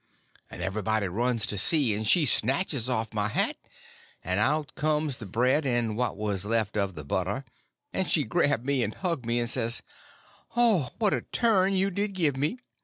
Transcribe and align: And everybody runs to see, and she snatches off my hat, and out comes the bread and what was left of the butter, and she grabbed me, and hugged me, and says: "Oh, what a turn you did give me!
And 0.49 0.63
everybody 0.63 1.07
runs 1.07 1.45
to 1.45 1.59
see, 1.59 1.93
and 1.93 2.07
she 2.07 2.25
snatches 2.25 2.89
off 2.89 3.13
my 3.13 3.27
hat, 3.27 3.55
and 4.23 4.39
out 4.39 4.73
comes 4.73 5.17
the 5.17 5.27
bread 5.27 5.63
and 5.63 5.95
what 5.95 6.17
was 6.17 6.43
left 6.43 6.75
of 6.75 6.95
the 6.95 7.03
butter, 7.05 7.45
and 7.93 8.09
she 8.09 8.23
grabbed 8.23 8.65
me, 8.65 8.81
and 8.81 8.95
hugged 8.95 9.27
me, 9.27 9.39
and 9.39 9.47
says: 9.47 9.83
"Oh, 10.55 10.89
what 10.97 11.13
a 11.13 11.21
turn 11.21 11.73
you 11.73 11.91
did 11.91 12.13
give 12.13 12.35
me! 12.35 12.57